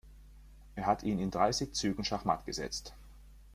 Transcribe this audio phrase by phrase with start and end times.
[0.73, 2.95] Er hat ihn in dreißig Zügen schachmatt gesetzt.